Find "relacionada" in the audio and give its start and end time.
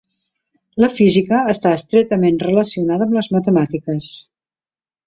2.47-3.09